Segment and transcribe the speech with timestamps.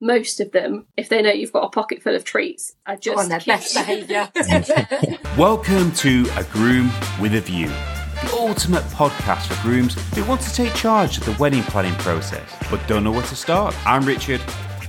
[0.00, 3.18] most of them, if they know you've got a pocket full of treats, are just
[3.18, 4.30] on their best behaviour.
[5.36, 10.54] Welcome to A Groom with a View, the ultimate podcast for grooms who want to
[10.54, 13.76] take charge of the wedding planning process but don't know where to start.
[13.86, 14.40] I'm Richard,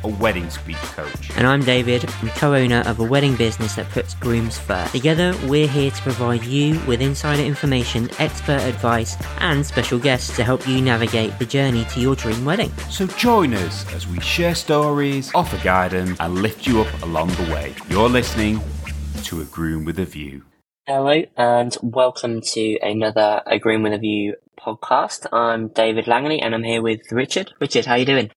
[0.04, 1.30] a wedding speech coach.
[1.38, 4.92] And I'm David, I'm co owner of a wedding business that puts grooms first.
[4.92, 10.44] Together, we're here to provide you with insider information, expert advice, and special guests to
[10.44, 12.72] help you navigate the journey to your dream wedding.
[12.90, 17.54] So join us as we share stories, offer guidance, and lift you up along the
[17.54, 17.74] way.
[17.90, 18.62] You're listening
[19.24, 20.44] to A Groom with a View.
[20.88, 25.28] Hello, and welcome to another A Groom with a View podcast.
[25.32, 27.54] I'm David Langley, and I'm here with Richard.
[27.60, 28.32] Richard, how are you doing?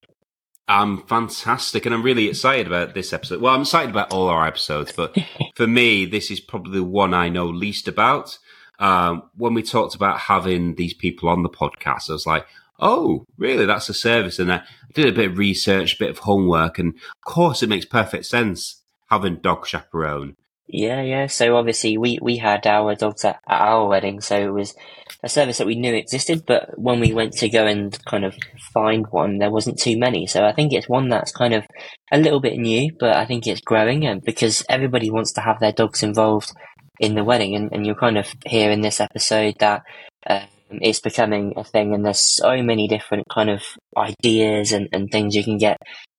[0.67, 3.41] I'm fantastic, and I'm really excited about this episode.
[3.41, 5.15] Well, I'm excited about all our episodes, but
[5.55, 8.39] for me, this is probably the one I know least about.
[8.79, 12.47] Um, when we talked about having these people on the podcast, I was like,
[12.81, 13.67] "Oh, really?
[13.67, 14.63] That's a service." And I
[14.95, 18.27] did a bit of research, a bit of homework, and of course, it makes perfect
[18.27, 20.37] sense having dog chaperone.
[20.67, 21.27] Yeah, yeah.
[21.27, 24.75] So obviously we, we had our dogs at, at our wedding, so it was
[25.23, 28.35] a service that we knew existed, but when we went to go and kind of
[28.73, 30.27] find one, there wasn't too many.
[30.27, 31.65] So I think it's one that's kind of
[32.11, 35.61] a little bit new, but I think it's growing and because everybody wants to have
[35.61, 36.51] their dogs involved
[36.99, 39.83] in the wedding and, and you'll kind of hear in this episode that
[40.27, 43.63] um, it's becoming a thing and there's so many different kind of
[43.97, 45.77] ideas and, and things you can get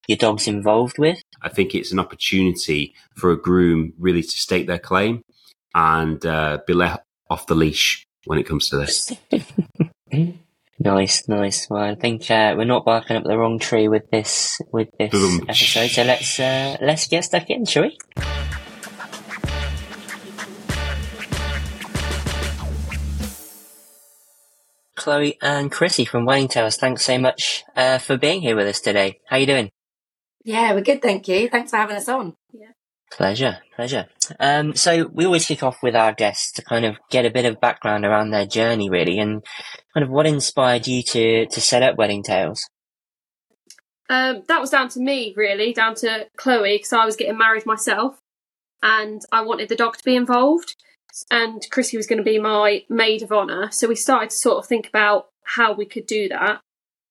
[0.08, 1.22] your dogs involved with.
[1.42, 5.23] I think it's an opportunity for a groom really to stake their claim
[5.73, 9.11] and uh, be let off the leash when it comes to this.
[10.80, 11.70] nice, nice.
[11.70, 15.11] Well, I think uh, we're not barking up the wrong tree with this with this
[15.11, 15.42] Boom.
[15.48, 15.89] episode.
[15.89, 17.98] So let's uh, let's get stuck in, shall we?
[24.95, 28.81] Chloe and Chrissie from Wedding Tails, thanks so much uh, for being here with us
[28.81, 29.20] today.
[29.28, 29.70] How you doing?
[30.46, 31.50] Yeah, we're good, thank you.
[31.50, 32.36] Thanks for having us on.
[32.54, 32.70] Yeah.
[33.12, 34.06] Pleasure, pleasure.
[34.40, 37.46] Um, so we always kick off with our guests to kind of get a bit
[37.46, 39.44] of background around their journey, really, and
[39.94, 42.67] kind of what inspired you to to set up Wedding Tails.
[44.08, 47.66] Um, that was down to me, really, down to Chloe, because I was getting married
[47.66, 48.20] myself,
[48.84, 50.76] and I wanted the dog to be involved,
[51.32, 53.72] and Chrissie was going to be my maid of honour.
[53.72, 56.61] So we started to sort of think about how we could do that,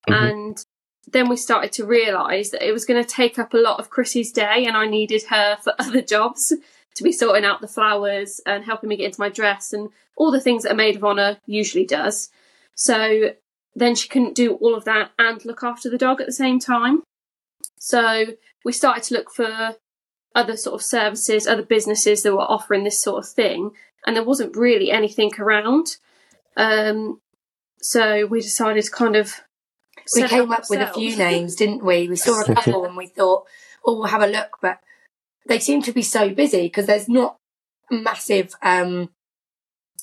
[0.08, 0.28] Mhm.
[0.28, 0.63] and
[1.10, 3.90] then we started to realise that it was going to take up a lot of
[3.90, 6.52] Chrissie's day, and I needed her for other jobs
[6.94, 10.30] to be sorting out the flowers and helping me get into my dress and all
[10.30, 12.30] the things that a maid of honour usually does.
[12.74, 13.32] So
[13.74, 16.60] then she couldn't do all of that and look after the dog at the same
[16.60, 17.02] time.
[17.78, 18.26] So
[18.64, 19.76] we started to look for
[20.34, 23.72] other sort of services, other businesses that were offering this sort of thing,
[24.06, 25.96] and there wasn't really anything around.
[26.56, 27.20] Um,
[27.80, 29.40] so we decided to kind of.
[30.14, 32.08] We set came up with a few names, didn't we?
[32.08, 33.46] We saw a couple and we thought,
[33.84, 34.78] oh, we'll have a look, but
[35.46, 37.38] they seem to be so busy because there's not
[37.90, 39.10] massive um,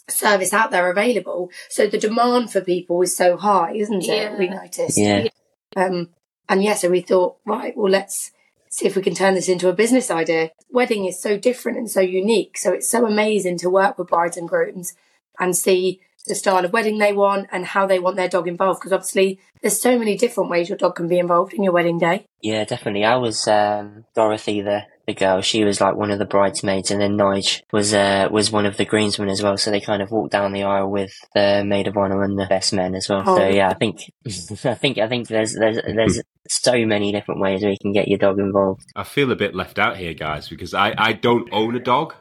[0.08, 1.50] service out there available.
[1.70, 4.08] So the demand for people is so high, isn't it?
[4.08, 4.38] Yeah.
[4.38, 4.98] We noticed.
[4.98, 5.28] Yeah,
[5.76, 6.10] Um,
[6.50, 8.32] and yeah, so we thought, right, well, let's
[8.70, 10.52] see if we can turn this into a business idea.
[10.70, 12.58] Wedding is so different and so unique.
[12.58, 14.94] So it's so amazing to work with brides and grooms
[15.40, 18.80] and see the style of wedding they want and how they want their dog involved.
[18.80, 21.98] Because obviously, there's so many different ways your dog can be involved in your wedding
[22.00, 22.26] day.
[22.42, 23.04] yeah, definitely.
[23.06, 25.42] I was um, Dorothy, the the girl.
[25.42, 28.78] She was like one of the bridesmaids, and then Nige was uh, was one of
[28.78, 29.58] the groomsmen as well.
[29.58, 32.46] So they kind of walked down the aisle with the maid of honor and the
[32.46, 33.26] best men as well.
[33.26, 33.50] So Oh.
[33.50, 34.12] yeah, I think
[34.66, 38.08] I think I think there's there's there's so many different ways where you can get
[38.08, 38.84] your dog involved.
[38.96, 42.14] I feel a bit left out here, guys, because I, I don't own a dog.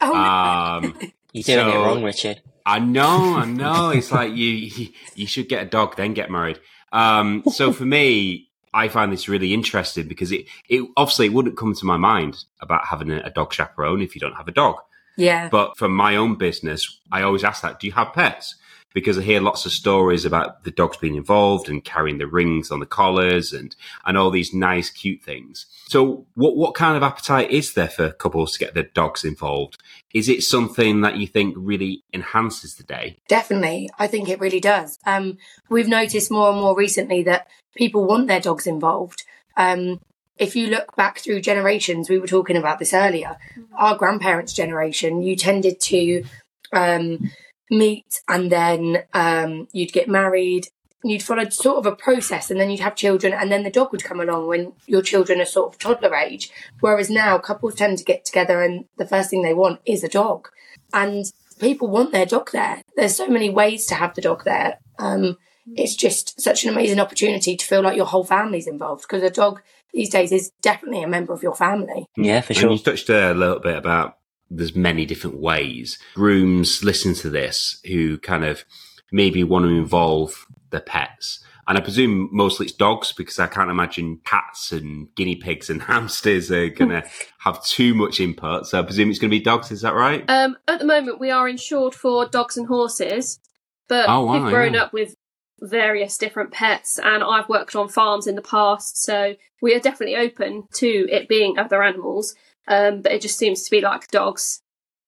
[0.00, 0.96] Oh, Um,
[1.32, 2.40] You're doing it So- wrong, Richard.
[2.68, 3.90] I know, I know.
[3.90, 6.60] It's like you you should get a dog, then get married.
[6.92, 11.56] Um, so for me, I find this really interesting because it, it obviously it wouldn't
[11.56, 14.52] come to my mind about having a, a dog chaperone if you don't have a
[14.52, 14.76] dog.
[15.16, 15.48] yeah.
[15.48, 18.54] But for my own business, I always ask that: Do you have pets?
[18.94, 22.70] Because I hear lots of stories about the dogs being involved and carrying the rings
[22.70, 23.76] on the collars and
[24.06, 25.66] and all these nice, cute things.
[25.88, 29.78] So, what what kind of appetite is there for couples to get their dogs involved?
[30.14, 33.18] Is it something that you think really enhances the day?
[33.28, 33.90] Definitely.
[33.98, 34.98] I think it really does.
[35.06, 37.46] Um, we've noticed more and more recently that
[37.76, 39.24] people want their dogs involved.
[39.56, 40.00] Um,
[40.38, 43.36] if you look back through generations, we were talking about this earlier,
[43.76, 46.24] our grandparents' generation, you tended to
[46.72, 47.30] um,
[47.70, 50.68] meet and then um, you'd get married.
[51.04, 53.92] You'd follow sort of a process and then you'd have children and then the dog
[53.92, 56.50] would come along when your children are sort of toddler age.
[56.80, 60.08] Whereas now couples tend to get together and the first thing they want is a
[60.08, 60.48] dog.
[60.92, 61.24] And
[61.60, 62.82] people want their dog there.
[62.96, 64.78] There's so many ways to have the dog there.
[64.98, 65.36] Um,
[65.76, 69.30] it's just such an amazing opportunity to feel like your whole family's involved because a
[69.30, 69.60] dog
[69.92, 72.06] these days is definitely a member of your family.
[72.16, 72.70] Yeah, for And sure.
[72.72, 74.17] you touched a little bit about
[74.50, 75.98] there's many different ways.
[76.14, 78.64] Grooms listen to this who kind of
[79.12, 81.44] maybe want to involve their pets.
[81.66, 85.82] And I presume mostly it's dogs because I can't imagine cats and guinea pigs and
[85.90, 87.04] hamsters are going to
[87.40, 88.66] have too much input.
[88.66, 89.70] So I presume it's going to be dogs.
[89.70, 90.24] Is that right?
[90.28, 93.38] Um, at the moment, we are insured for dogs and horses,
[93.86, 94.84] but Oh, wow, we've grown yeah.
[94.84, 95.14] up with
[95.60, 100.16] various different pets, and I've worked on farms in the past, so we are definitely
[100.16, 102.34] open to it being other animals.
[102.68, 104.60] Um, but it just seems to be like dogs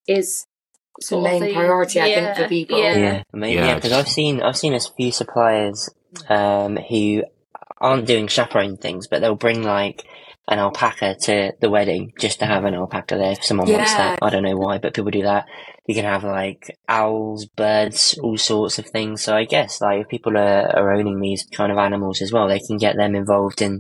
[0.09, 0.47] is
[0.99, 2.83] The sort main of the, priority, I think, for people.
[2.83, 2.97] Yeah.
[2.97, 5.91] Yeah, I mean, Yeah, yeah, because just- I've seen I've seen a few suppliers
[6.29, 7.23] um, who
[7.81, 10.05] aren't doing chaperone things, but they'll bring like
[10.49, 14.19] an alpaca to the wedding just to have an alpaca there if someone wants that.
[14.21, 15.47] I don't know why, but people do that.
[15.87, 19.23] You can have like owls, birds, all sorts of things.
[19.23, 22.49] So I guess like if people are, are owning these kind of animals as well,
[22.49, 23.79] they can get them involved in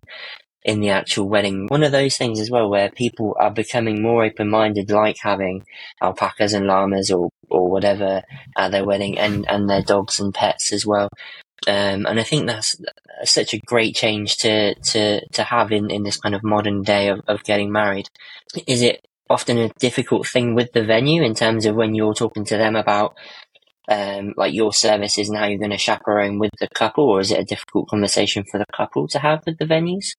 [0.62, 1.66] in the actual wedding.
[1.68, 5.64] One of those things as well where people are becoming more open minded, like having
[6.02, 8.22] alpacas and llamas or, or whatever
[8.56, 11.08] at their wedding and, and their dogs and pets as well.
[11.66, 12.76] Um, and I think that's
[13.24, 17.08] such a great change to, to, to have in, in this kind of modern day
[17.08, 18.08] of, of getting married.
[18.66, 22.44] Is it often a difficult thing with the venue in terms of when you're talking
[22.44, 23.16] to them about
[23.88, 27.30] um, like your services and how you're going to chaperone with the couple, or is
[27.30, 30.14] it a difficult conversation for the couple to have with the venues?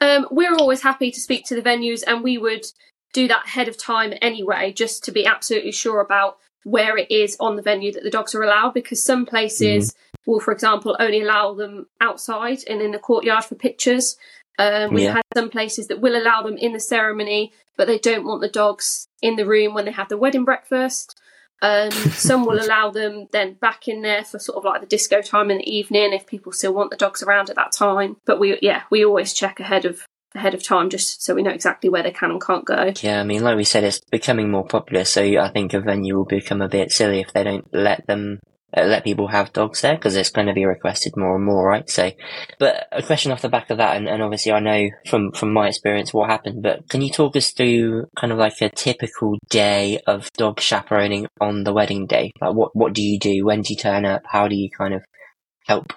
[0.00, 2.66] Um, we're always happy to speak to the venues, and we would
[3.12, 7.36] do that ahead of time anyway, just to be absolutely sure about where it is
[7.40, 8.74] on the venue that the dogs are allowed.
[8.74, 9.94] Because some places
[10.26, 14.16] will, for example, only allow them outside and in the courtyard for pictures.
[14.58, 15.14] Um, we've Yeah.
[15.14, 18.48] had some places that will allow them in the ceremony, but they don't want the
[18.48, 21.18] dogs in the room when they have the wedding breakfast.
[21.60, 25.20] Um, some will allow them then back in there for sort of like the disco
[25.20, 28.16] time in the evening if people still want the dogs around at that time.
[28.24, 30.02] But we, yeah, we always check ahead of
[30.34, 32.92] ahead of time just so we know exactly where they can and can't go.
[33.00, 36.16] Yeah, I mean, like we said, it's becoming more popular, so I think a venue
[36.16, 38.40] will become a bit silly if they don't let them
[38.76, 41.66] uh, let people have dogs there because it's going to be requested more and more,
[41.66, 41.88] right?
[41.88, 42.12] So,
[42.58, 45.52] but a question off the back of that, and, and obviously I know from from
[45.52, 49.38] my experience what happened, but can you talk us through kind of like a typical
[49.48, 52.32] day of dog chaperoning on the wedding day?
[52.40, 53.46] Like, what what do you do?
[53.46, 54.22] When do you turn up?
[54.26, 55.02] How do you kind of
[55.66, 55.92] help?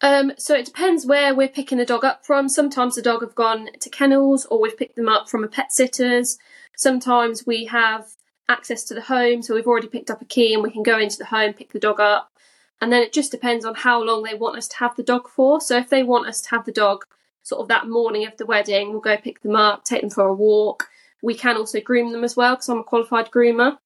[0.00, 2.48] Um, so it depends where we're picking the dog up from.
[2.48, 5.72] Sometimes the dog have gone to kennels, or we've picked them up from a pet
[5.72, 6.36] sitter's.
[6.76, 8.06] Sometimes we have
[8.48, 10.98] access to the home, so we've already picked up a key and we can go
[10.98, 12.32] into the home, pick the dog up.
[12.80, 15.28] And then it just depends on how long they want us to have the dog
[15.28, 15.60] for.
[15.60, 17.04] So if they want us to have the dog
[17.42, 20.26] sort of that morning of the wedding, we'll go pick them up, take them for
[20.26, 20.88] a walk.
[21.20, 23.78] We can also groom them as well because I'm a qualified groomer.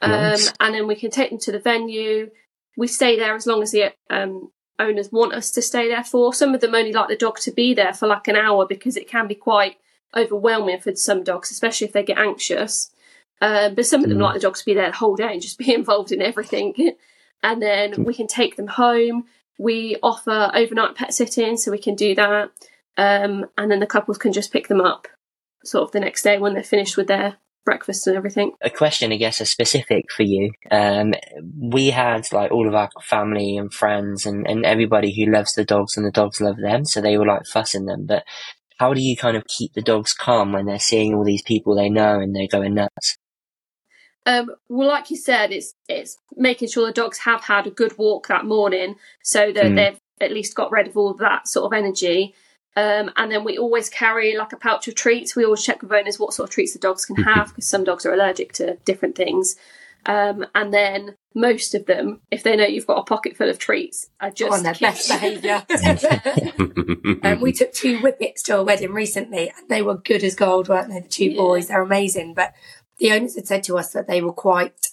[0.00, 0.10] Um,
[0.60, 2.30] And then we can take them to the venue.
[2.76, 6.32] We stay there as long as the um, owners want us to stay there for.
[6.32, 8.96] Some of them only like the dog to be there for like an hour because
[8.96, 9.76] it can be quite
[10.16, 12.90] overwhelming for some dogs, especially if they get anxious.
[13.40, 14.22] Um, but some of them Mm.
[14.22, 16.74] like the dogs to be there the whole day and just be involved in everything.
[17.42, 19.24] and then we can take them home.
[19.58, 22.50] We offer overnight pet sitting, so we can do that.
[22.96, 25.06] Um, and then the couples can just pick them up
[25.64, 28.52] sort of the next day when they're finished with their breakfast and everything.
[28.62, 30.52] a question, I guess, a specific for you.
[30.70, 31.12] Um,
[31.60, 35.64] we had like all of our family and friends and, and everybody who loves the
[35.64, 36.84] dogs and the dogs love them.
[36.86, 38.06] So they were like fussing them.
[38.06, 38.24] But
[38.78, 41.74] how do you kind of keep the dogs calm when they're seeing all these people
[41.76, 43.16] they know and they're going nuts?
[44.28, 47.96] Um, well, like you said, it's it's making sure the dogs have had a good
[47.98, 49.76] walk that morning, so that Mm.
[49.76, 52.34] they've at least got rid of all that sort of energy.
[52.76, 55.34] Um, and then we always carry like a pouch of treats.
[55.34, 57.84] We always check with owners what sort of treats the dogs can have because some
[57.84, 59.56] dogs are allergic to different things.
[60.06, 63.58] Um, and then most of them, if they know you've got a pocket full of
[63.58, 65.64] treats, are just on their best behaviour.
[67.24, 70.68] um, we took two whippets to a wedding recently, and they were good as gold,
[70.68, 71.00] weren't they?
[71.00, 71.36] The two Yeah.
[71.38, 72.34] boys, they're amazing.
[72.34, 72.54] But
[72.98, 74.88] the owners had said to us that they were quite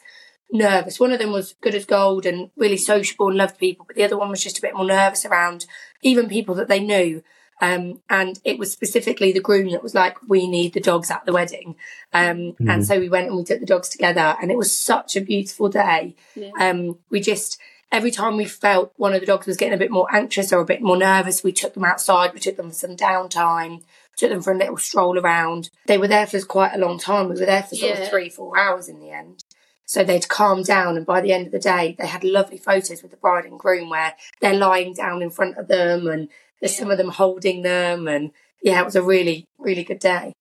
[0.51, 0.99] nervous.
[0.99, 4.03] One of them was good as gold and really sociable and loved people, but the
[4.03, 5.65] other one was just a bit more nervous around
[6.01, 7.23] even people that they knew.
[7.61, 11.25] Um, and it was specifically the groom that was like, "We need the dogs at
[11.25, 11.77] the wedding,"
[12.13, 15.15] um, and so we went and we took the dogs together, and it was such
[15.15, 16.15] a beautiful day.
[16.35, 16.51] Yeah.
[16.59, 17.57] Um, we just
[17.93, 20.59] every time we felt one of the dogs was getting a bit more anxious or
[20.59, 22.33] a bit more nervous, we took them outside.
[22.33, 23.83] We took them for some downtime.
[24.17, 25.69] Took them for a little stroll around.
[25.87, 27.29] They were there for quite a long time.
[27.29, 28.01] We were there for sort Yeah.
[28.03, 29.43] of three, four hours in the end.
[29.85, 33.01] So they'd calmed down, and by the end of the day, they had lovely photos
[33.03, 36.29] with the bride and groom where they're lying down in front of them, and
[36.59, 38.31] there's some of them holding them, and
[38.63, 40.33] yeah, it was a really, really good day.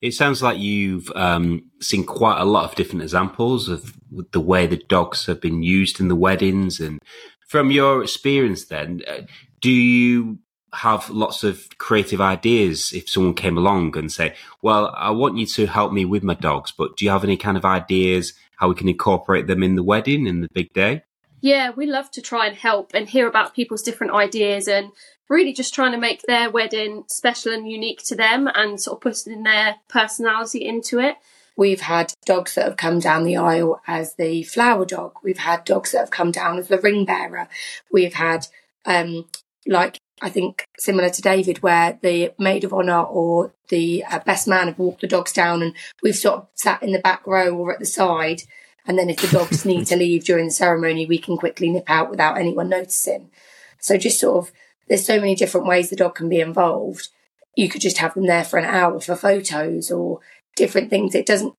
[0.00, 3.94] It sounds like you've um, seen quite a lot of different examples of
[4.32, 6.80] the way the dogs have been used in the weddings.
[6.80, 7.00] And
[7.46, 9.22] from your experience, then, uh,
[9.60, 10.38] do you
[10.72, 15.46] have lots of creative ideas if someone came along and say, "Well, I want you
[15.46, 18.68] to help me with my dogs, but do you have any kind of ideas how
[18.68, 21.02] we can incorporate them in the wedding in the big day?"
[21.40, 24.92] Yeah, we love to try and help and hear about people's different ideas and
[25.28, 29.00] really just trying to make their wedding special and unique to them and sort of
[29.00, 31.16] putting their personality into it.
[31.56, 35.14] We've had dogs that have come down the aisle as the flower dog.
[35.22, 37.48] We've had dogs that have come down as the ring bearer.
[37.92, 38.46] We've had,
[38.86, 39.26] um,
[39.66, 44.48] like, I think similar to David, where the maid of honour or the uh, best
[44.48, 47.54] man have walked the dogs down and we've sort of sat in the back row
[47.54, 48.42] or at the side.
[48.86, 51.84] And then if the dogs need to leave during the ceremony, we can quickly nip
[51.88, 53.30] out without anyone noticing.
[53.78, 54.52] So just sort of,
[54.88, 57.08] there's so many different ways the dog can be involved.
[57.56, 60.20] You could just have them there for an hour for photos or
[60.56, 61.14] different things.
[61.14, 61.54] It doesn't,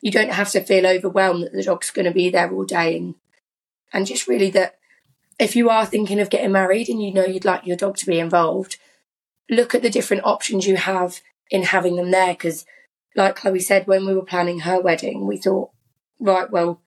[0.00, 2.96] you don't have to feel overwhelmed that the dog's going to be there all day
[2.96, 3.14] and,
[3.92, 4.78] and just really that
[5.38, 8.06] if you are thinking of getting married and you know you'd like your dog to
[8.06, 8.76] be involved,
[9.48, 11.20] look at the different options you have
[11.50, 12.32] in having them there.
[12.32, 12.66] Because,
[13.14, 15.70] like Chloe said, when we were planning her wedding, we thought,
[16.20, 16.80] right, well,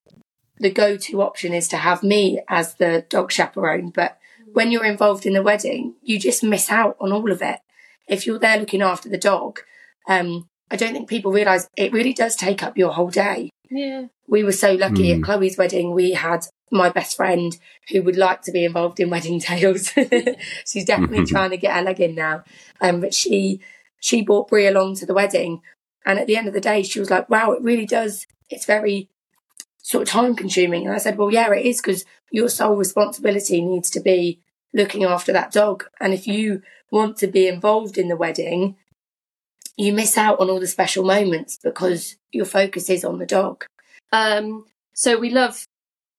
[0.57, 3.89] the go to option is to have me as the dog chaperone.
[3.89, 4.17] But
[4.53, 7.59] when you're involved in the wedding, you just miss out on all of it.
[8.07, 9.61] If you're there looking after the dog,
[10.07, 13.49] um, I don't think people realise it really does take up your whole day.
[13.69, 14.07] Yeah.
[14.27, 15.17] We were so lucky Mm.
[15.17, 15.93] at Chloe's wedding.
[15.93, 17.57] We had my best friend
[17.89, 19.91] who would like to be involved in wedding tails.
[20.65, 22.43] She's definitely trying to get her leg in now.
[22.79, 23.61] Um, but she
[23.99, 25.61] she brought Brie along to the wedding,
[26.05, 28.25] and at the end of the day, she was like, "Wow, it really does.
[28.49, 29.09] It's very
[29.81, 33.61] sort of time consuming." And I said, "Well, yeah, it is because your sole responsibility
[33.61, 34.39] needs to be
[34.73, 35.85] looking after that dog.
[35.99, 36.61] And if you
[36.91, 38.77] want to be involved in the wedding,
[39.77, 43.65] you miss out on all the special moments because your focus is on the dog."
[44.11, 45.65] Um, so we love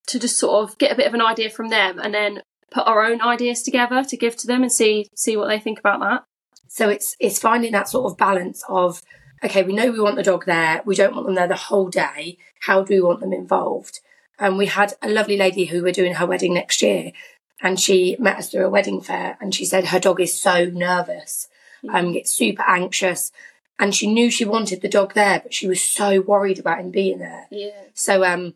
[0.08, 2.86] to just sort of get a bit of an idea from them and then put
[2.86, 6.00] our own ideas together to give to them and see see what they think about
[6.00, 6.24] that.
[6.68, 9.02] So it's it's finding that sort of balance of
[9.44, 11.88] okay, we know we want the dog there, we don't want them there the whole
[11.88, 12.38] day.
[12.60, 14.00] How do we want them involved?
[14.38, 17.12] And we had a lovely lady who we're doing her wedding next year,
[17.60, 20.66] and she met us through a wedding fair, and she said her dog is so
[20.66, 21.48] nervous,
[21.92, 23.30] um, gets super anxious,
[23.78, 26.90] and she knew she wanted the dog there, but she was so worried about him
[26.90, 27.46] being there.
[27.50, 27.70] Yeah.
[27.94, 28.54] So um,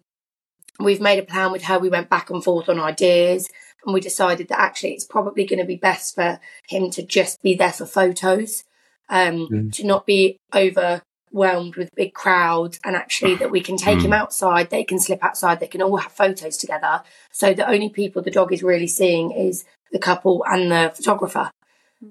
[0.79, 1.79] we've made a plan with her.
[1.79, 3.49] We went back and forth on ideas,
[3.85, 7.43] and we decided that actually it's probably going to be best for him to just
[7.43, 8.65] be there for photos,
[9.09, 9.73] um, Mm.
[9.73, 14.71] to not be overwhelmed with big crowds, and actually that we can take him outside.
[14.71, 15.61] They can slip outside.
[15.61, 17.03] They can all have photos together.
[17.33, 21.51] So the only people the dog is really seeing is the couple and the photographer.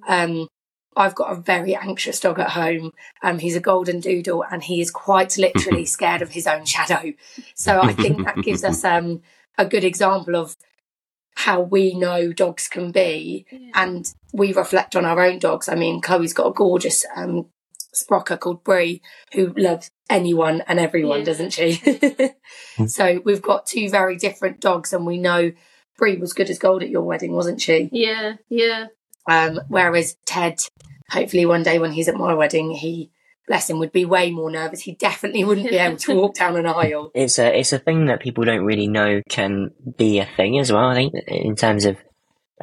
[0.08, 0.48] Um,
[0.98, 2.92] I've got a very anxious dog at home.
[3.22, 7.14] Um, he's a golden doodle and he is quite literally scared of his own shadow.
[7.54, 9.22] So I think that gives us um,
[9.58, 10.56] a good example of
[11.36, 15.68] how we know dogs can be and we reflect on our own dogs.
[15.70, 17.48] I mean, Chloe's got a gorgeous um,
[17.94, 19.02] sprocker called Brie
[19.34, 21.26] who loves anyone and everyone, Yeah.
[21.26, 22.34] doesn't she?
[22.88, 25.52] so we've got two very different dogs and we know
[25.98, 27.90] Brie was good as gold at your wedding, wasn't she?
[27.92, 28.88] Yeah, yeah.
[29.30, 30.60] Um, whereas Ted,
[31.10, 33.12] hopefully one day when he's at my wedding, he,
[33.48, 34.82] bless him, would be way more nervous.
[34.82, 37.12] He definitely wouldn't be able to walk down an aisle.
[37.16, 40.72] It's a it's a thing that people don't really know can be a thing as
[40.72, 40.90] well.
[40.90, 41.98] I think in terms of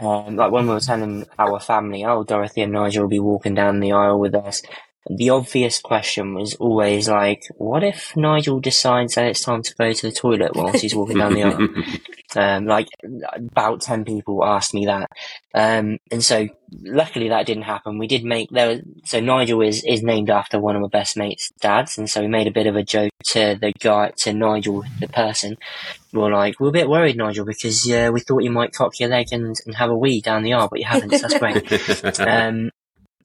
[0.01, 3.55] um, like when we were telling our family, oh, Dorothy and Nigel will be walking
[3.55, 4.63] down the aisle with us.
[5.11, 9.93] The obvious question was always like, what if Nigel decides that it's time to go
[9.93, 11.69] to the toilet whilst he's walking down the aisle?
[12.35, 12.89] Um, like
[13.37, 15.11] about ten people asked me that,
[15.55, 16.49] um, and so
[16.81, 17.99] luckily that didn't happen.
[17.99, 18.69] We did make there.
[18.69, 22.23] Was, so Nigel is is named after one of my best mates' dads, and so
[22.23, 25.59] we made a bit of a joke to the guy to Nigel, the person.
[26.13, 28.99] We We're like, we're a bit worried, Nigel, because uh, we thought you might cock
[28.99, 31.11] your leg and, and have a wee down the aisle, but you haven't.
[31.11, 32.19] So that's great.
[32.27, 32.71] Um,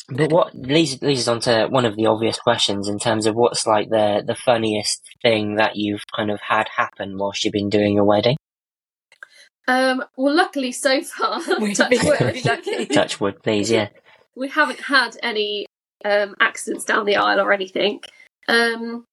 [0.10, 3.36] but what leads leads us on to one of the obvious questions in terms of
[3.36, 7.70] what's like the the funniest thing that you've kind of had happen whilst you've been
[7.70, 8.38] doing your wedding.
[9.68, 11.42] Um, well, luckily so far,
[11.74, 12.86] touch wood, lucky.
[12.86, 13.70] Touch wood, please.
[13.70, 13.90] Yeah.
[14.34, 15.66] we haven't had any
[16.06, 18.00] um, accidents down the aisle or anything.
[18.48, 19.06] Um,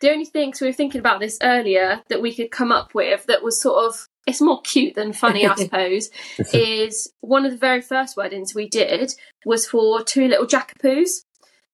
[0.00, 2.94] the only thing, so we were thinking about this earlier, that we could come up
[2.94, 6.10] with that was sort of, it's more cute than funny, I suppose,
[6.52, 9.14] is one of the very first weddings we did
[9.46, 11.24] was for two little jackapoos.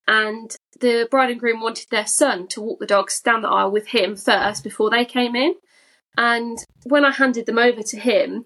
[0.06, 3.70] And the bride and groom wanted their son to walk the dogs down the aisle
[3.70, 5.54] with him first before they came in.
[6.16, 8.44] And when I handed them over to him,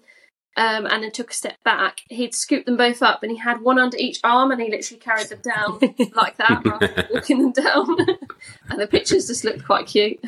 [0.57, 3.61] um, and then took a step back, he'd scoop them both up and he had
[3.61, 5.79] one under each arm and he literally carried them down
[6.15, 7.97] like that, rather walking them down.
[8.69, 10.19] and the pictures just looked quite cute.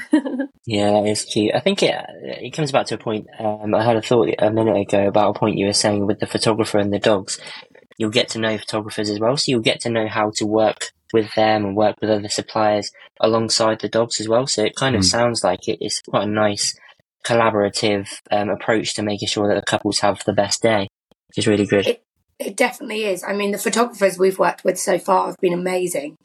[0.66, 1.54] yeah, it's cute.
[1.54, 3.28] I think it it comes back to a point.
[3.40, 6.20] Um, I had a thought a minute ago about a point you were saying with
[6.20, 7.40] the photographer and the dogs.
[7.98, 10.92] You'll get to know photographers as well, so you'll get to know how to work
[11.14, 14.48] with them and work with other suppliers alongside the dogs as well.
[14.48, 15.06] So it kind of mm.
[15.06, 16.78] sounds like it is quite a nice
[17.26, 20.88] collaborative um, approach to making sure that the couples have the best day,
[21.28, 21.88] which is really good.
[21.88, 22.04] It,
[22.40, 23.24] it definitely is.
[23.24, 26.18] I mean, the photographers we've worked with so far have been amazing.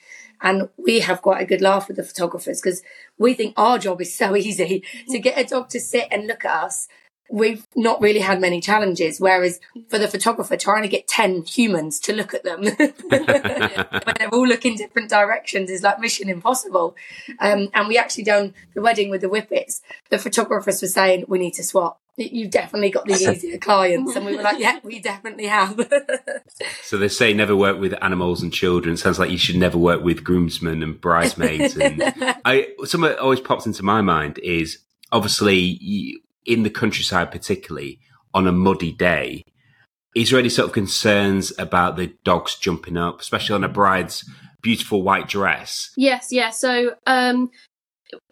[0.43, 2.83] And we have quite a good laugh with the photographers because
[3.19, 6.45] we think our job is so easy to get a dog to sit and look
[6.45, 6.89] at us
[7.31, 9.21] we've not really had many challenges.
[9.21, 12.63] Whereas for the photographer, trying to get 10 humans to look at them
[13.09, 16.97] when they're all looking different directions is like mission impossible.
[17.39, 19.81] Um, and we actually done the wedding with the Whippets.
[20.11, 22.01] The photographers were saying, we need to swap.
[22.19, 24.17] You've definitely got the easier clients.
[24.17, 25.79] And we were like, yeah, we definitely have.
[26.83, 28.95] so they say never work with animals and children.
[28.95, 31.77] It sounds like you should never work with groomsmen and bridesmaids.
[31.77, 32.03] And
[32.45, 34.79] I, something that always pops into my mind is
[35.13, 37.99] obviously in the countryside, particularly
[38.33, 39.43] on a muddy day,
[40.15, 44.29] is there any sort of concerns about the dogs jumping up, especially on a bride's
[44.63, 45.91] beautiful white dress?
[45.97, 46.51] Yes, yeah.
[46.51, 47.51] So, um,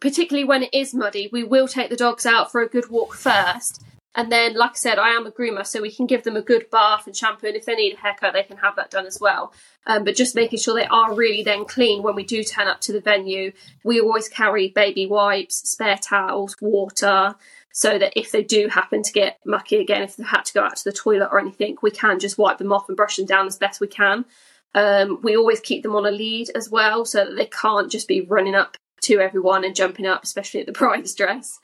[0.00, 3.14] particularly when it is muddy, we will take the dogs out for a good walk
[3.14, 3.82] first.
[4.16, 6.42] And then, like I said, I am a groomer, so we can give them a
[6.42, 7.48] good bath and shampoo.
[7.48, 9.52] And if they need a haircut, they can have that done as well.
[9.86, 12.80] Um, but just making sure they are really then clean when we do turn up
[12.82, 13.52] to the venue.
[13.82, 17.34] We always carry baby wipes, spare towels, water,
[17.74, 20.62] so that if they do happen to get mucky again, if they've had to go
[20.62, 23.26] out to the toilet or anything, we can just wipe them off and brush them
[23.26, 24.24] down as best we can.
[24.76, 28.06] Um, we always keep them on a lead as well, so that they can't just
[28.06, 31.58] be running up to everyone and jumping up, especially at the bride's dress.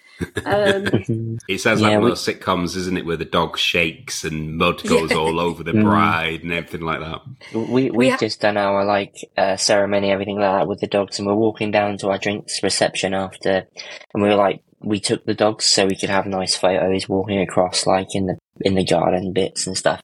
[0.45, 2.11] Um, it sounds like yeah, one we...
[2.11, 5.73] of those sitcoms, isn't it, where the dog shakes and mud goes all over the
[5.73, 5.85] mm.
[5.85, 7.21] bride and everything like that.
[7.55, 11.29] We we've just done our like uh, ceremony, everything like that with the dogs, and
[11.29, 13.69] we're walking down to our drinks reception after,
[14.13, 17.41] and we were like we took the dogs so we could have nice photos walking
[17.41, 20.01] across like in the in the garden bits and stuff.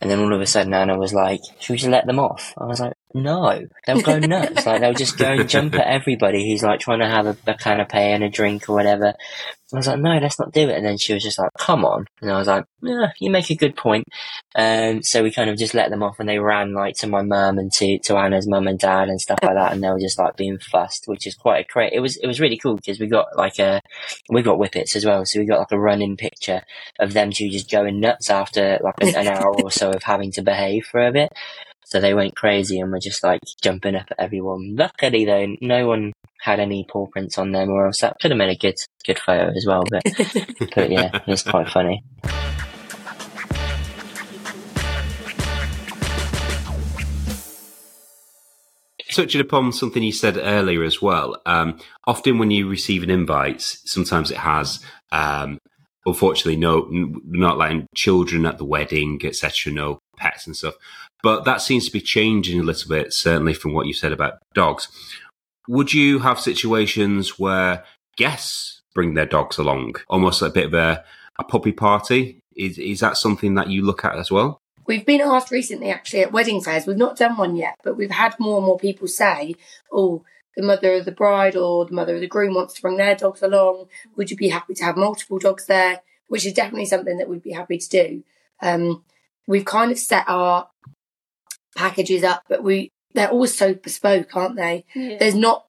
[0.00, 2.52] And then all of a sudden Anna was like, should we just let them off?
[2.58, 4.66] I was like, no, they'll go nuts.
[4.66, 7.54] like they'll just go and jump at everybody who's like trying to have a, a
[7.54, 9.14] canapé and a drink or whatever.
[9.72, 10.76] I was like, no, let's not do it.
[10.76, 12.06] And then she was just like, come on.
[12.20, 14.04] And I was like, yeah, you make a good point.
[14.54, 17.22] Um, so we kind of just let them off and they ran like to my
[17.22, 19.72] mum and to, to Anna's mum and dad and stuff like that.
[19.72, 22.26] And they were just like being fussed, which is quite a great, it was, it
[22.26, 23.80] was really cool because we got like a,
[24.28, 25.24] we got whippets as well.
[25.24, 26.62] So we got like a running picture
[26.98, 30.32] of them two just going nuts after like an, an hour or so of having
[30.32, 31.32] to behave for a bit.
[31.92, 34.76] So they went crazy and were just like jumping up at everyone.
[34.76, 38.38] Luckily though, no one had any paw prints on them or else that could have
[38.38, 39.84] made a good, good photo as well.
[39.90, 40.02] But,
[40.74, 42.02] but yeah, it's quite funny.
[49.10, 51.36] touching upon something you said earlier as well.
[51.44, 55.58] Um, often when you receive an invite, sometimes it has, um,
[56.06, 59.70] unfortunately, no, not letting children at the wedding, etc.
[59.74, 60.76] No pets and stuff.
[61.22, 64.38] But that seems to be changing a little bit, certainly from what you said about
[64.54, 64.88] dogs.
[65.68, 67.84] Would you have situations where
[68.16, 71.04] guests bring their dogs along, almost like a bit of a,
[71.38, 72.40] a puppy party?
[72.56, 74.58] Is, is that something that you look at as well?
[74.86, 76.86] We've been asked recently, actually, at wedding fairs.
[76.86, 79.54] We've not done one yet, but we've had more and more people say,
[79.92, 80.24] oh,
[80.56, 83.14] the mother of the bride or the mother of the groom wants to bring their
[83.14, 83.86] dogs along.
[84.16, 86.02] Would you be happy to have multiple dogs there?
[86.26, 88.24] Which is definitely something that we'd be happy to do.
[88.60, 89.04] Um,
[89.46, 90.68] we've kind of set our
[91.74, 94.84] packages up, but we they're always so bespoke, aren't they?
[94.94, 95.16] Yeah.
[95.18, 95.66] There's not.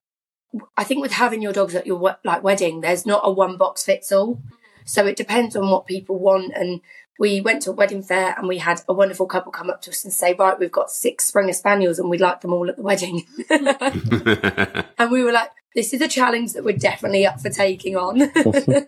[0.78, 3.84] I think with having your dogs at your like wedding, there's not a one box
[3.84, 4.40] fits all.
[4.86, 6.54] So it depends on what people want.
[6.56, 6.82] And
[7.20, 9.92] we went to a wedding fair and we had a wonderful couple come up to
[9.92, 12.76] us and say, right, we've got six Springer Spaniels and we'd like them all at
[12.76, 13.26] the wedding.
[13.50, 18.22] and we were like, this is a challenge that we're definitely up for taking on.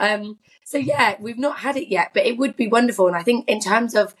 [0.00, 3.06] um, so yeah, we've not had it yet, but it would be wonderful.
[3.06, 4.14] And I think in terms of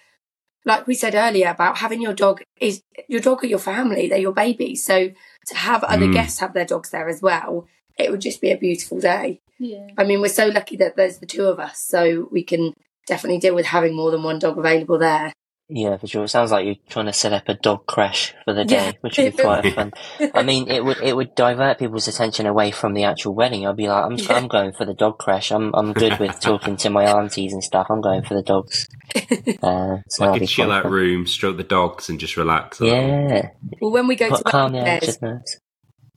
[0.64, 4.18] like we said earlier about having your dog is your dog are your family, they're
[4.18, 4.74] your baby.
[4.74, 5.10] So
[5.46, 6.14] to have other mm.
[6.14, 7.66] guests have their dogs there as well,
[7.98, 9.40] it would just be a beautiful day.
[9.58, 9.88] Yeah.
[9.96, 12.74] I mean, we're so lucky that there's the two of us, so we can
[13.06, 15.32] definitely deal with having more than one dog available there.
[15.68, 16.24] Yeah, for sure.
[16.24, 18.92] It sounds like you're trying to set up a dog creche for the day, yeah.
[19.00, 19.92] which would be quite fun.
[20.34, 23.66] I mean, it would it would divert people's attention away from the actual wedding.
[23.66, 24.34] I'd be like, I'm yeah.
[24.34, 25.52] I'm going for the dog creche.
[25.52, 27.86] I'm I'm good with talking to my aunties and stuff.
[27.88, 28.88] I'm going for the dogs.
[29.62, 30.92] Uh, so like a chill out fun.
[30.92, 32.80] room, stroke the dogs, and just relax.
[32.80, 33.50] Yeah.
[33.80, 35.18] Well, when we go to wedding fairs,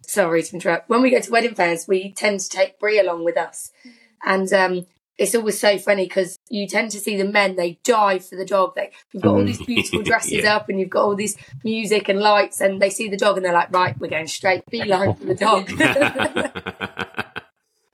[0.02, 0.90] sorry to interrupt.
[0.90, 3.72] When we go to wedding fairs, we tend to take Brie along with us,
[4.26, 4.86] and um,
[5.18, 8.46] it's always so funny because you tend to see the men they dive for the
[8.46, 8.76] dog.
[8.76, 10.58] They you've got all these beautiful dresses Yeah.
[10.58, 13.46] up and you've got all this music and lights, and they see the dog and
[13.46, 15.68] they're like, right, we're going straight beeline for the dog.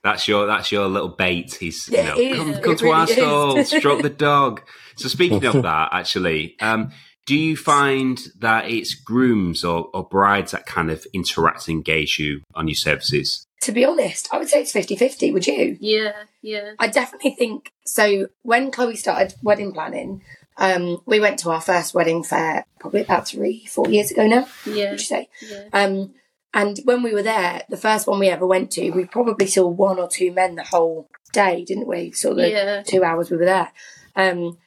[0.02, 1.54] that's your that's your little bait.
[1.54, 2.36] He's you Yeah, know it is.
[2.36, 3.16] come, come to our really is.
[3.18, 4.62] stall, stroke the dog.
[4.96, 6.92] So speaking of that, actually, um,
[7.26, 12.18] do you find that it's grooms or, or brides that kind of interact and engage
[12.18, 13.46] you on your services?
[13.62, 15.32] To be honest, I would say it's 50 50.
[15.32, 15.76] Would you?
[15.80, 16.12] Yeah,
[16.42, 16.72] yeah.
[16.78, 18.28] I definitely think so.
[18.42, 20.22] When Chloe started wedding planning,
[20.56, 24.46] um, we went to our first wedding fair probably about three, four years ago now.
[24.66, 25.28] Yeah, Would you say?
[25.48, 25.64] yeah.
[25.72, 26.14] Um,
[26.52, 29.66] and when we were there, the first one we ever went to, we probably saw
[29.66, 32.12] one or two men the whole day, didn't we?
[32.12, 32.82] Saw the Yeah.
[32.86, 33.72] two hours we were there.
[34.14, 34.58] Um,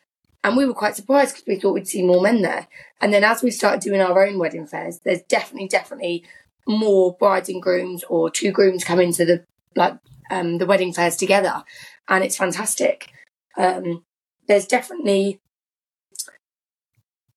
[0.44, 2.68] and we were quite surprised because we thought we'd see more men there.
[3.00, 6.26] And then as we started doing our own wedding fairs, there's definitely, definitely
[6.68, 9.44] more brides and grooms or two grooms come into the
[9.76, 9.98] like
[10.30, 11.64] um, the wedding fairs together,
[12.08, 13.12] and it's fantastic.
[13.58, 14.04] Um,
[14.48, 15.40] there's definitely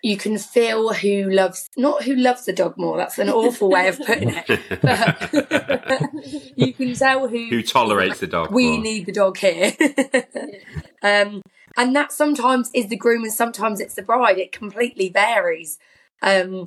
[0.03, 2.97] you can feel who loves not who loves the dog more.
[2.97, 4.81] That's an awful way of putting it.
[4.81, 6.11] But
[6.57, 8.53] you can tell who Who tolerates the dog?
[8.53, 8.81] we more?
[8.83, 9.73] need the dog here.
[11.03, 11.43] um,
[11.77, 14.39] and that sometimes is the groom and sometimes it's the bride.
[14.39, 15.79] It completely varies.
[16.23, 16.67] Um,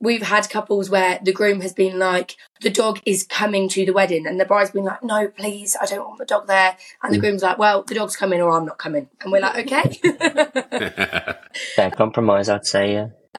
[0.00, 3.92] we've had couples where the groom has been like, the dog is coming to the
[3.92, 6.76] wedding, and the bride's been like, no, please, I don't want the dog there.
[7.02, 9.08] And the groom's like, well, the dog's coming or I'm not coming.
[9.20, 11.34] And we're like, okay.
[11.76, 12.92] Fair compromise, I'd say.
[12.94, 13.08] Yeah.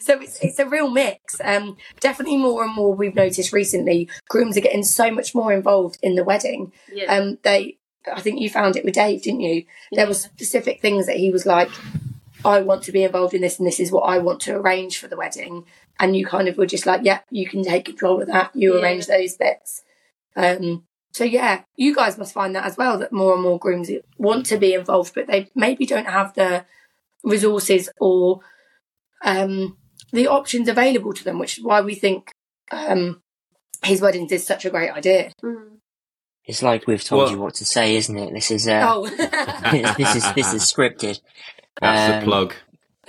[0.00, 1.40] so it's it's a real mix.
[1.42, 5.98] Um, definitely more and more we've noticed recently, grooms are getting so much more involved
[6.02, 6.72] in the wedding.
[6.92, 7.12] yeah.
[7.12, 7.78] Um, they,
[8.10, 9.64] I think you found it with Dave, didn't you?
[9.92, 11.68] There were specific things that he was like,
[12.44, 14.98] I want to be involved in this, and this is what I want to arrange
[14.98, 15.64] for the wedding.
[16.00, 18.50] And you kind of were just like, yeah, you can take control of that.
[18.54, 18.80] You Yeah.
[18.80, 19.82] arrange those bits.
[20.36, 22.98] Um, so yeah, you guys must find that as well.
[22.98, 26.64] That more and more grooms want to be involved, but they maybe don't have the
[27.24, 28.40] resources or
[29.24, 29.76] um,
[30.12, 32.30] the options available to them, which is why we think
[32.70, 33.20] um,
[33.82, 35.32] his weddings is such a great idea.
[35.42, 35.78] Mm.
[36.44, 38.32] It's like we've told Well- you what to say, isn't it?
[38.32, 39.06] This is uh, Oh,
[39.98, 41.20] this is this is scripted.
[41.80, 42.54] That's Um, the plug.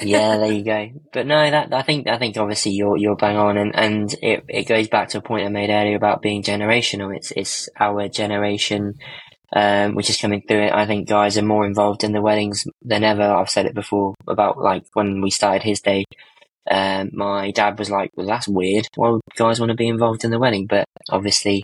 [0.01, 0.89] yeah, there you go.
[1.11, 4.43] But no, that I think I think obviously you're you're bang on, and and it
[4.47, 7.15] it goes back to a point I made earlier about being generational.
[7.15, 8.95] It's it's our generation.
[9.51, 10.73] Um, which is coming through it.
[10.73, 13.23] I think guys are more involved in the weddings than ever.
[13.23, 16.05] I've said it before about like when we started his day.
[16.69, 18.85] Um, my dad was like, "Well, that's weird.
[18.95, 21.63] Why would guys want to be involved in the wedding?" But obviously,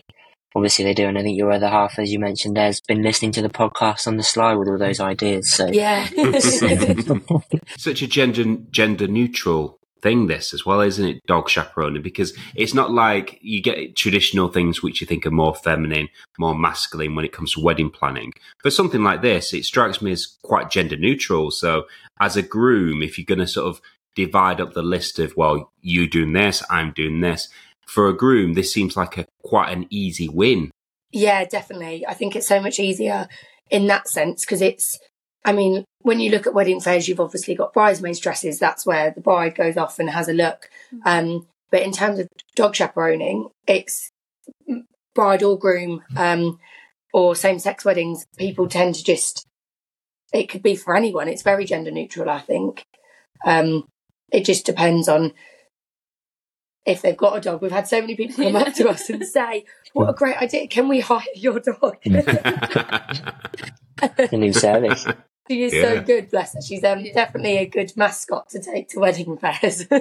[0.56, 1.06] obviously they do.
[1.06, 4.06] And I think your other half, as you mentioned, has been listening to the podcast
[4.06, 5.52] on the sly with all those ideas.
[5.52, 6.06] So yeah.
[7.76, 11.26] Such a gender gender neutral thing, this as well, isn't it?
[11.26, 15.54] Dog chaperoning because it's not like you get traditional things which you think are more
[15.54, 18.32] feminine, more masculine when it comes to wedding planning.
[18.62, 21.50] but something like this, it strikes me as quite gender neutral.
[21.50, 21.84] So,
[22.20, 23.80] as a groom, if you're going to sort of
[24.14, 27.48] divide up the list of well, you doing this, I'm doing this.
[27.86, 30.70] For a groom, this seems like a quite an easy win.
[31.12, 32.06] Yeah, definitely.
[32.06, 33.28] I think it's so much easier
[33.70, 34.98] in that sense because it's,
[35.44, 38.58] I mean, when you look at wedding fairs, you've obviously got bridesmaids' dresses.
[38.58, 40.68] That's where the bride goes off and has a look.
[41.04, 44.10] Um, but in terms of dog chaperoning, it's
[45.14, 46.58] bride or groom um,
[47.12, 48.26] or same sex weddings.
[48.36, 49.46] People tend to just,
[50.32, 51.28] it could be for anyone.
[51.28, 52.84] It's very gender neutral, I think.
[53.44, 53.86] Um,
[54.32, 55.32] it just depends on
[56.86, 57.60] if they've got a dog.
[57.60, 60.68] We've had so many people come up to us and say, What a great idea.
[60.68, 61.98] Can we hire your dog?
[62.02, 63.32] the
[64.32, 65.06] new service.
[65.48, 66.62] she is so good, bless her.
[66.62, 69.86] She's um, definitely a good mascot to take to wedding fairs.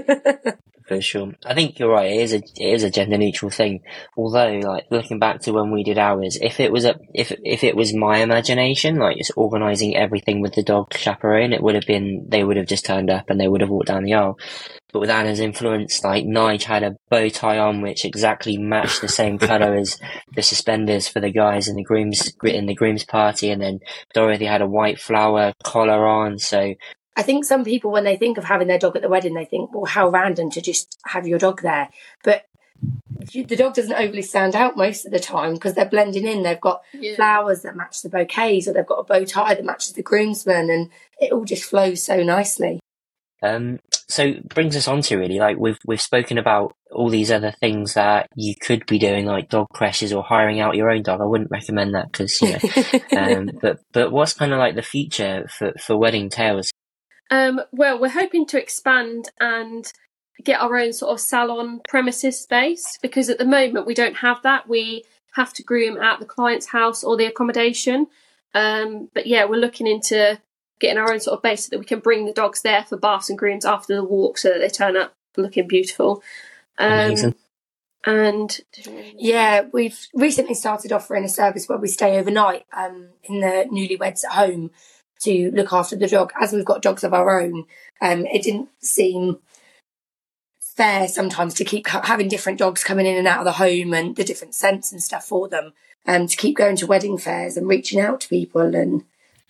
[0.88, 1.34] For sure.
[1.44, 2.12] I think you're right.
[2.12, 3.82] It is a it is a gender neutral thing.
[4.16, 7.64] Although, like looking back to when we did ours, if it was a if if
[7.64, 11.88] it was my imagination, like just organising everything with the dog chaperone, it would have
[11.88, 14.38] been they would have just turned up and they would have walked down the aisle.
[14.96, 19.10] But with Anna's influence, like Nige had a bow tie on which exactly matched the
[19.10, 20.00] same colour as
[20.34, 23.80] the suspenders for the guys in the groom's in the groom's party, and then
[24.14, 26.40] Dorothy had a white flower collar on.
[26.40, 26.76] So
[27.18, 29.44] I think some people, when they think of having their dog at the wedding, they
[29.44, 31.90] think, well, how random to just have your dog there.
[32.24, 32.46] But
[33.34, 36.44] the dog doesn't overly stand out most of the time because they're blending in.
[36.44, 37.18] They've got Yeah.
[37.18, 40.70] flowers that match the bouquets, or they've got a bow tie that matches the groomsman,
[40.70, 42.80] and it all just flows so nicely.
[43.46, 47.52] Um, so brings us on to really like we've we've spoken about all these other
[47.52, 51.22] things that you could be doing, like dog creches or hiring out your own dog.
[51.22, 53.00] I wouldn't recommend that because you know.
[53.18, 56.72] um, but but what's kind of like the future for for wedding tails?
[57.32, 59.92] Um, well, we're hoping to expand and
[60.44, 64.42] get our own sort of salon premises space because at the moment we don't have
[64.44, 64.70] that.
[64.70, 65.04] We
[65.34, 68.08] have to groom at the client's house or the accommodation.
[68.54, 70.40] Um, but yeah, we're looking into
[70.80, 72.98] getting our own sort of base so that we can bring the dogs there for
[72.98, 76.24] baths and grooms after the walk so that they turn up looking beautiful.
[76.78, 77.36] Um, Amazing.
[78.06, 78.60] and
[79.18, 84.26] Yeah, we've recently started offering a service where we stay overnight um, in the newlyweds
[84.26, 84.72] at home
[85.22, 86.34] to look after the dog.
[86.40, 87.66] As we've got dogs of our own,
[88.02, 89.40] um, it didn't seem
[90.60, 93.94] fair sometimes to keep ha- having different dogs coming in and out of the home
[93.94, 95.74] and the different scents and stuff for them,
[96.06, 99.06] and to keep going to wedding fairs and reaching out to people and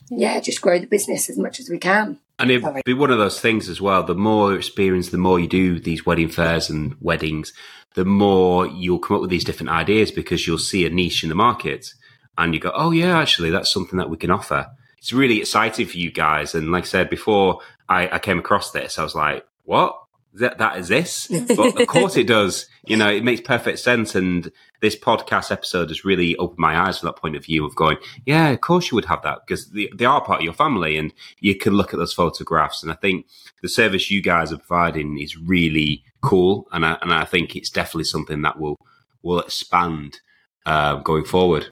[0.10, 2.20] yeah, just grow the business as much as we can.
[2.38, 2.82] And it'd Sorry.
[2.86, 4.04] be one of those things as well.
[4.04, 7.54] The more experience, the more you do these wedding fairs and weddings,
[7.96, 11.30] the more you'll come up with these different ideas because you'll see a niche in
[11.30, 11.94] the market
[12.38, 14.68] and you go, oh, yeah, actually, that's something that we can offer.
[14.98, 16.54] It's really exciting for you guys.
[16.54, 19.98] And like I said before, I, I came across this, I was like, what?
[20.40, 21.28] That, that is this?
[21.56, 22.68] But of course it does.
[22.86, 24.16] You know, it makes perfect sense.
[24.16, 27.76] And this podcast episode has really opened my eyes from that point of view of
[27.76, 30.54] going, yeah, of course you would have that because they, they are part of your
[30.54, 32.84] family and you can look at those photographs.
[32.84, 33.28] And I think
[33.62, 36.68] the service you guys are providing is really cool.
[36.72, 38.78] And I, and I think it's definitely something that will,
[39.24, 40.20] will expand
[40.66, 41.68] uh, going forward.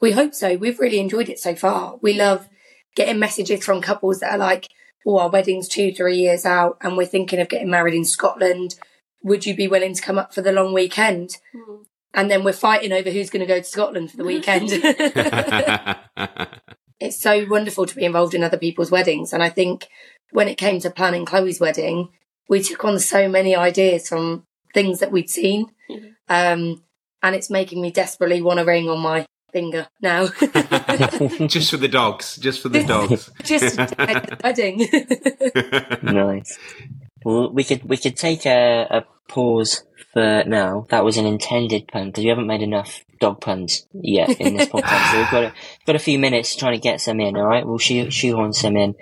[0.00, 0.56] We hope so.
[0.56, 1.98] We've really enjoyed it so far.
[2.00, 2.48] We love
[2.94, 4.68] getting messages from couples that are like,
[5.06, 8.74] oh, our wedding's two, three years out and we're thinking of getting married in Scotland.
[9.22, 11.38] Would you be willing to come up for the long weekend?
[11.52, 11.82] Hmm.
[12.14, 14.70] And then we're fighting over who's going to go to Scotland for the weekend.
[17.00, 19.32] it's so wonderful to be involved in other people's weddings.
[19.32, 19.88] And I think
[20.32, 22.08] when it came to planning Chloe's wedding,
[22.48, 25.66] we took on so many ideas from things that we'd seen.
[25.90, 26.14] Mhm.
[26.28, 26.84] Um,
[27.22, 30.26] and it's making me desperately want a ring on my finger now.
[31.46, 33.30] just for the dogs, just for the dogs.
[33.44, 34.88] Just at the wedding.
[36.14, 36.58] nice.
[37.24, 40.86] Well, we could we could take a, a pause for now.
[40.90, 44.68] That was an intended pun because we haven't made enough dog puns yet in this
[44.68, 45.12] podcast.
[45.12, 45.52] so we've got a,
[45.86, 47.36] got a few minutes trying to get some in.
[47.36, 48.94] All right, we'll shoe, shoehorn some in.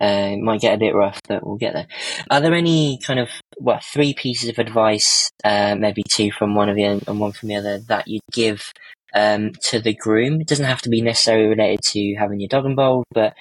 [0.00, 1.86] Uh, it might get a bit rough, but we'll get there.
[2.30, 6.68] Are there any kind of what three pieces of advice, uh, maybe two from one
[6.68, 8.72] of you and one from the other, that you'd give
[9.14, 10.40] um, to the groom?
[10.40, 13.34] It doesn't have to be necessarily related to having your dog involved, but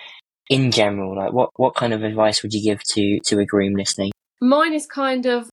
[0.50, 3.76] in general, like what what kind of advice would you give to to a groom
[3.76, 4.12] listening?
[4.42, 5.50] Mine is kind of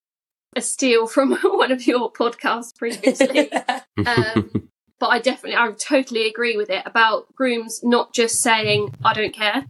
[0.56, 3.50] a steal from one of your podcasts previously.
[4.06, 9.14] um, but I definitely, I totally agree with it about grooms not just saying, I
[9.14, 9.64] don't care.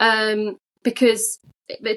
[0.00, 1.38] Um, because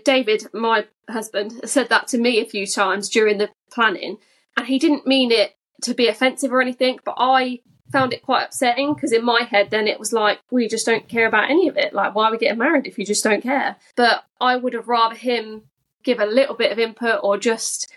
[0.06, 4.18] David, my husband, said that to me a few times during the planning,
[4.56, 7.60] and he didn't mean it to be offensive or anything, but I
[7.92, 11.08] found it quite upsetting because in my head then it was like we just don't
[11.08, 13.42] care about any of it like why are we getting married if you just don't
[13.42, 15.64] care but i would have rather him
[16.04, 17.92] give a little bit of input or just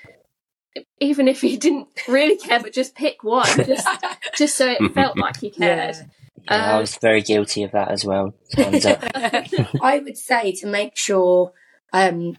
[1.00, 3.86] even if he didn't really care but just pick one just
[4.36, 6.02] just so it felt like he cared Yeah.
[6.50, 8.34] Yeah, I Um, was very guilty of that as well.
[8.58, 11.52] I would say to make sure
[11.92, 12.36] um,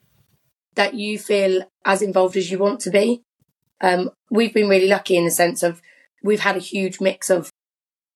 [0.76, 3.24] that you feel as involved as you want to be.
[3.80, 5.82] Um, we've been really lucky in the sense of
[6.24, 7.52] we've had a huge mix of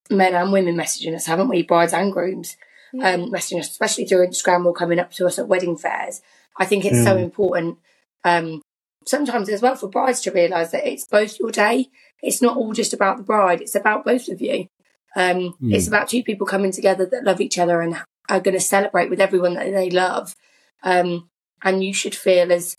[0.10, 1.64] men and women messaging us, haven't we?
[1.64, 2.58] Brides and grooms
[2.94, 6.22] um, messaging us, especially through Instagram or coming up to us at wedding fairs.
[6.58, 7.24] I think it's so Mm.
[7.24, 7.78] important
[8.24, 8.62] um,
[9.06, 11.88] sometimes as well for brides to realise that it's both your day.
[12.22, 14.68] It's not all just about the bride, it's about both of you.
[15.16, 15.74] Um, Mm.
[15.74, 19.10] It's about two people coming together that love each other and are going to celebrate
[19.10, 20.36] with everyone that they love.
[20.84, 21.30] Um,
[21.64, 22.78] and you should feel as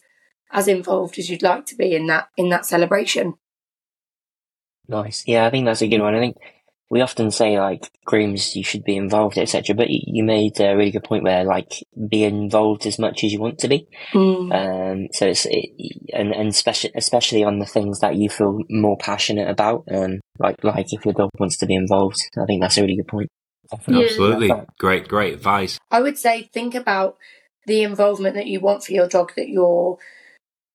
[0.51, 3.35] as involved as you'd like to be in that in that celebration.
[4.89, 5.25] Nice.
[5.27, 6.15] Yeah, I think that's a good one.
[6.15, 6.37] I think
[6.91, 9.75] we often say like grooms, you should be involved, etc.
[9.75, 13.33] But you, you made a really good point where like be involved as much as
[13.33, 13.87] you want to be.
[14.13, 14.53] Mm.
[14.53, 15.71] Um, so it's it,
[16.15, 19.85] and and especially especially on the things that you feel more passionate about.
[19.91, 22.97] Um, like like if your dog wants to be involved, I think that's a really
[22.97, 23.29] good point.
[23.71, 24.07] Definitely.
[24.07, 24.51] Absolutely.
[24.79, 25.79] Great, great advice.
[25.91, 27.19] I would say think about
[27.67, 29.99] the involvement that you want for your dog that your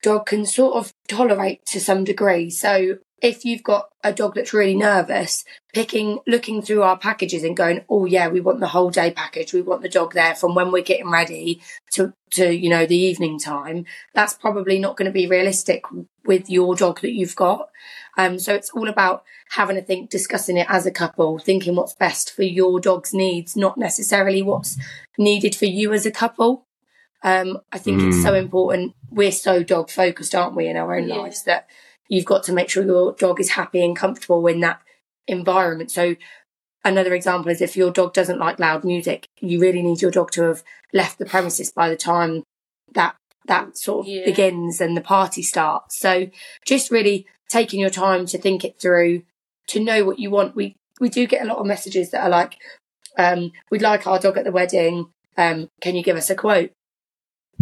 [0.03, 2.51] dog can sort of tolerate to some degree.
[2.51, 7.55] So if you've got a dog that's really nervous, picking, looking through our packages and
[7.55, 9.53] going, oh yeah, we want the whole day package.
[9.53, 11.61] We want the dog there from when we're getting ready
[11.93, 13.85] to, to, you know, the evening time.
[14.13, 15.85] That's probably not going to be realistic
[16.25, 17.69] with your dog that you've got.
[18.17, 21.95] Um, so it's all about having a think, discussing it as a couple, thinking what's
[21.95, 24.77] best for your dog's needs, not necessarily what's
[25.17, 26.65] needed for you as a couple.
[27.23, 28.93] Um, I think it's so important.
[29.09, 31.15] We're so dog focused, aren't we, in our own Yeah.
[31.15, 31.67] lives that
[32.09, 34.81] you've got to make sure your dog is happy and comfortable in that
[35.27, 35.89] environment.
[35.89, 36.15] So
[36.83, 40.31] another example is if your dog doesn't like loud music, you really need your dog
[40.31, 42.43] to have left the premises by the time
[42.93, 44.25] that that sort of Yeah.
[44.25, 45.97] begins and the party starts.
[45.97, 46.27] So
[46.65, 49.23] just really taking your time to think it through,
[49.67, 50.55] to know what you want.
[50.55, 52.57] We we do get a lot of messages that are like,
[53.17, 55.07] um, we'd like our dog at the wedding.
[55.37, 56.71] Um, can you give us a quote?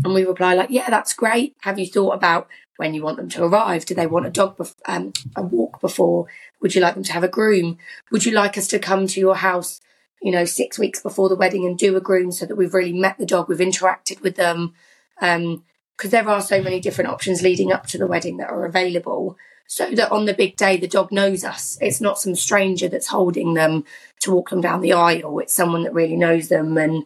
[0.03, 1.55] And we reply like, yeah, that's great.
[1.61, 3.85] Have you thought about when you want them to arrive?
[3.85, 6.27] Do they want a dog, bef- um, a walk before?
[6.61, 7.77] Would you like them to have a groom?
[8.11, 9.79] Would you like us to come to your house,
[10.21, 12.93] you know, six weeks before the wedding and do a groom so that we've really
[12.93, 14.73] met the dog, we've interacted with them?
[15.21, 15.63] Um,
[16.01, 19.37] because there are so many different options leading up to the wedding that are available
[19.67, 23.07] so that on the big day the dog knows us it's not some stranger that's
[23.07, 23.83] holding them
[24.19, 27.03] to walk them down the aisle it's someone that really knows them and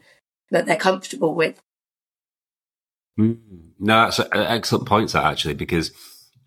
[0.50, 1.62] that they're comfortable with
[3.20, 3.38] Mm.
[3.80, 5.92] No, that's an excellent point, that actually, because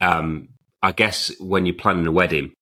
[0.01, 0.49] um,
[0.83, 2.53] I guess when you're planning a wedding,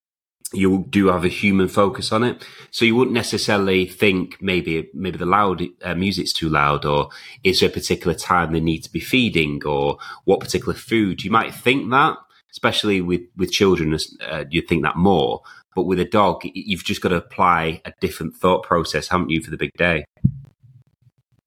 [0.52, 5.18] you do have a human focus on it, so you wouldn't necessarily think maybe maybe
[5.18, 7.08] the loud uh, music's too loud, or
[7.42, 11.24] is there a particular time they need to be feeding, or what particular food.
[11.24, 12.16] You might think that,
[12.52, 15.42] especially with with children, uh, you think that more.
[15.74, 19.42] But with a dog, you've just got to apply a different thought process, haven't you,
[19.42, 20.04] for the big day?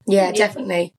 [0.06, 0.94] Yeah, definitely.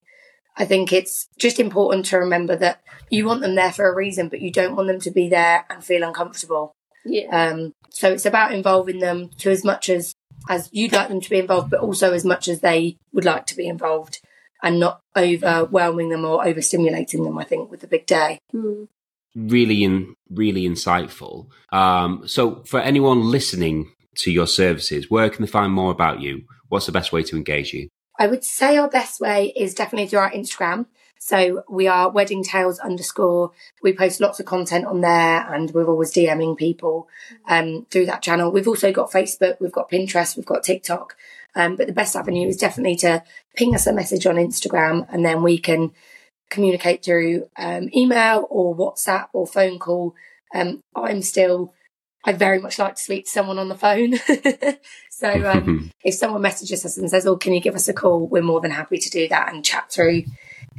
[0.57, 4.27] I think it's just important to remember that you want them there for a reason,
[4.29, 6.75] but you don't want them to be there and feel uncomfortable.
[7.05, 7.27] Yeah.
[7.31, 10.13] Um, so it's about involving them to as much as
[10.49, 13.45] as you'd like them to be involved, but also as much as they would like
[13.45, 14.19] to be involved,
[14.63, 17.37] and not overwhelming them or overstimulating them.
[17.37, 18.39] I think with the big day.
[18.53, 18.87] Mm.
[19.33, 21.47] Really, in, really insightful.
[21.71, 26.43] Um, so, for anyone listening to your services, where can they find more about you?
[26.67, 27.87] What's the best way to engage you?
[28.21, 30.85] I would say our best way is definitely through our Instagram.
[31.17, 33.49] So we are Wedding Tails underscore.
[33.81, 37.07] We post lots of content on there and we're always DMing people
[37.47, 38.51] um, through that channel.
[38.51, 41.17] We've also got Facebook, we've got Pinterest, we've got TikTok.
[41.55, 43.23] Um, but the best avenue is definitely to
[43.55, 45.91] ping us a message on Instagram and then we can
[46.51, 50.13] communicate through um, email or WhatsApp or phone call.
[50.53, 51.73] Um, I'm still,
[52.23, 54.19] I very much like to speak to someone on the phone.
[55.21, 58.27] so um, if someone messages us and says, "Oh, can you give us a call?"
[58.27, 60.23] We're more than happy to do that and chat through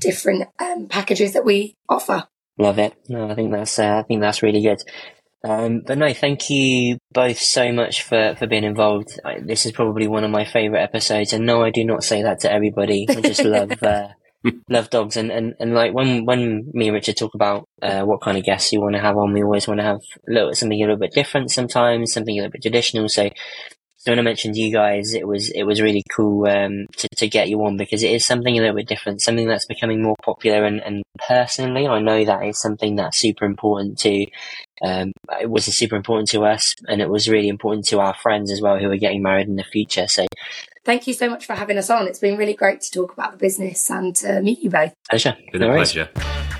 [0.01, 2.27] different um, packages that we offer.
[2.59, 2.93] Love it.
[3.09, 4.83] No, I think that's uh, I think that's really good.
[5.45, 9.19] Um, but no, thank you both so much for, for being involved.
[9.25, 12.23] I, this is probably one of my favourite episodes, and no, I do not say
[12.23, 13.07] that to everybody.
[13.09, 14.09] I just love uh,
[14.69, 18.23] love dogs, and, and, and like when when me and Richard talk about uh, what
[18.23, 20.53] kind of guests you want to have on, we always want to have a little,
[20.53, 23.09] something a little bit different sometimes, something a little bit traditional.
[23.09, 23.31] So
[24.11, 27.49] when I mentioned you guys, it was it was really cool um, to to get
[27.49, 30.65] you on because it is something a little bit different, something that's becoming more popular.
[30.65, 34.27] And, and personally, I know that is something that's super important to.
[34.85, 38.51] Um, it was super important to us, and it was really important to our friends
[38.51, 40.09] as well who are getting married in the future.
[40.09, 40.27] So
[40.85, 42.09] Thank you so much for having us on.
[42.09, 44.93] It's been really great to talk about the business and to meet you both.
[45.09, 45.37] pleasure.
[45.53, 45.93] Been No a worries.
[45.93, 46.59] pleasure.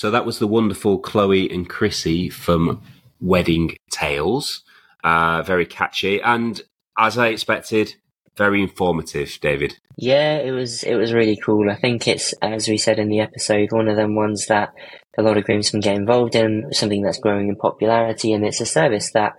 [0.00, 2.80] So that was the wonderful Chloe and Chrissie from
[3.20, 4.62] Wedding Tails.
[5.04, 6.62] Uh, very catchy and,
[6.96, 7.96] as I expected,
[8.34, 9.76] very informative, David.
[9.96, 11.68] Yeah, it was it was really cool.
[11.70, 14.72] I think it's as we said in the episode, one of them ones that
[15.18, 18.66] a lot of groomsmen get involved in, something that's growing in popularity, and it's a
[18.66, 19.34] service that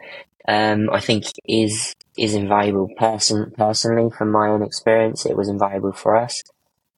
[0.48, 2.88] um, I think is is invaluable.
[3.00, 6.44] Person personally, from my own experience, it was invaluable for us.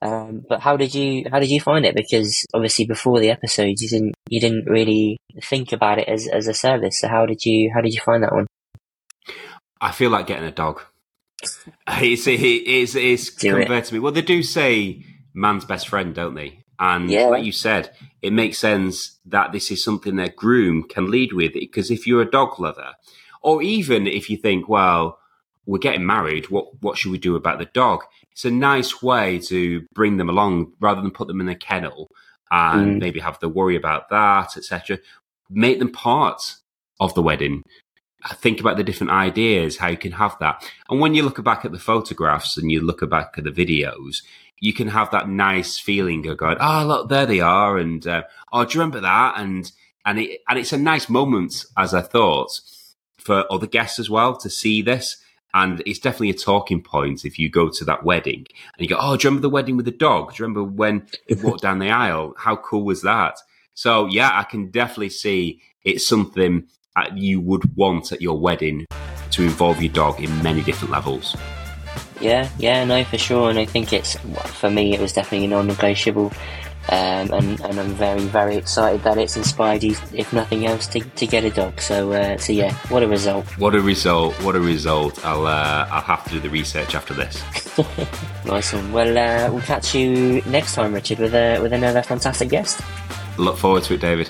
[0.04, 1.96] Um, but how did you how did you find it?
[1.96, 6.48] Because obviously before the episode, you didn't you didn't really think about it as as
[6.48, 7.00] a service.
[7.00, 8.48] So how did you how did you find that one?
[9.80, 10.82] I feel like getting a dog.
[11.88, 13.92] It's, it's, it's Do it.
[13.92, 14.00] me.
[14.00, 16.64] Well, they do say man's best friend, don't they?
[16.80, 17.26] And Yeah.
[17.26, 21.54] like you said, it makes sense that this is something their groom can lead with.
[21.54, 22.94] Because if you're a dog lover,
[23.42, 25.20] or even if you think, well,
[25.66, 28.04] we're getting married, what what should we do about the dog?
[28.34, 32.10] It's a nice way to bring them along rather than put them in a kennel
[32.52, 33.00] and Mm.
[33.00, 35.00] maybe have to worry about that, etc.
[35.50, 36.56] Make them part
[37.00, 37.64] of the wedding.
[38.36, 40.64] Think about the different ideas, how you can have that.
[40.90, 44.18] And when you look back at the photographs and you look back at the videos,
[44.60, 48.24] you can have that nice feeling of going, "Oh, look, there they are," and uh,
[48.54, 49.70] "Oh, do you remember that?" and
[50.06, 52.52] and it and it's a nice moment, as I thought,
[53.20, 55.18] for other guests as well to see this.
[55.54, 58.98] And it's definitely a talking point if you go to that wedding and you go,
[59.00, 60.30] "Oh, do you remember the wedding with the dog?
[60.30, 62.34] Do you remember when it walked down the aisle?
[62.38, 63.38] How cool was that?"
[63.74, 66.64] So yeah, I can definitely see it's something
[66.96, 68.86] that you would want at your wedding
[69.32, 71.36] to involve your dog in many different levels.
[72.22, 73.50] Yeah, yeah, no, for sure.
[73.50, 76.32] And I think it's for me, it was definitely a non-negotiable.
[76.90, 81.00] Um, and, and I'm very, very excited that it's inspired you, if nothing else, to,
[81.00, 81.80] to get a dog.
[81.80, 83.46] So, uh, so yeah, what a result!
[83.58, 84.34] What a result!
[84.44, 85.24] What a result!
[85.26, 87.42] I'll uh, I'll have to do the research after this.
[88.46, 88.92] Nice one.
[88.92, 92.82] Well, uh, we'll catch you next time, Richard, with a, with another fantastic guest.
[93.38, 94.30] Look forward to it, David.